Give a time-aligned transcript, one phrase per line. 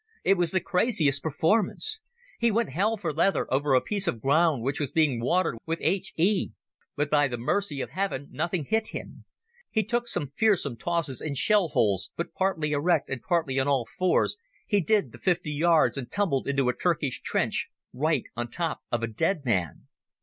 [0.23, 1.99] It was the craziest performance.
[2.39, 5.77] He went hell for leather over a piece of ground which was being watered with
[5.83, 6.53] H.E.,
[6.95, 9.25] but by the mercy of heaven nothing hit him.
[9.69, 13.85] He took some fearsome tosses in shell holes, but partly erect and partly on all
[13.99, 18.79] fours he did the fifty yards and tumbled into a Turkish trench right on top
[18.91, 19.85] of a dead man.